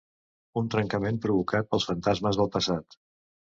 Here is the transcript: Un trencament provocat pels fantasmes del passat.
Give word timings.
Un 0.61 0.71
trencament 0.75 1.19
provocat 1.27 1.71
pels 1.75 1.87
fantasmes 1.91 2.43
del 2.43 2.53
passat. 2.59 3.01